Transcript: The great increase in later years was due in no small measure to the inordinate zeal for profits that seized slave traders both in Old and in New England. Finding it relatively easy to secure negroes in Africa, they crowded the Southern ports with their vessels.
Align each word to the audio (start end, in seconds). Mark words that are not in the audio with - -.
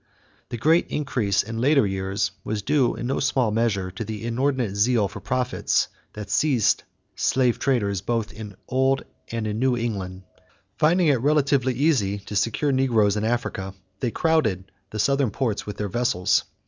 The 0.49 0.57
great 0.57 0.87
increase 0.87 1.43
in 1.43 1.61
later 1.61 1.85
years 1.85 2.31
was 2.43 2.63
due 2.63 2.95
in 2.95 3.05
no 3.05 3.19
small 3.19 3.51
measure 3.51 3.91
to 3.91 4.03
the 4.03 4.25
inordinate 4.25 4.75
zeal 4.75 5.07
for 5.07 5.19
profits 5.19 5.89
that 6.13 6.31
seized 6.31 6.81
slave 7.15 7.59
traders 7.59 8.01
both 8.01 8.33
in 8.33 8.55
Old 8.67 9.03
and 9.31 9.45
in 9.45 9.59
New 9.59 9.77
England. 9.77 10.23
Finding 10.79 11.09
it 11.09 11.21
relatively 11.21 11.75
easy 11.75 12.17
to 12.17 12.35
secure 12.35 12.71
negroes 12.71 13.15
in 13.15 13.23
Africa, 13.23 13.75
they 13.99 14.09
crowded 14.09 14.71
the 14.89 14.97
Southern 14.97 15.29
ports 15.29 15.67
with 15.67 15.77
their 15.77 15.87
vessels. 15.87 16.45